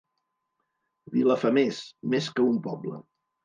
[1.17, 1.85] Vilafamés,
[2.17, 3.07] més que un poble.